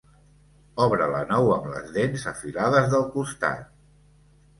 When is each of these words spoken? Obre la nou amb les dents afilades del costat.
Obre 0.85 1.09
la 1.15 1.19
nou 1.31 1.51
amb 1.55 1.67
les 1.73 1.91
dents 1.97 2.25
afilades 2.31 2.89
del 2.95 3.05
costat. 3.17 3.69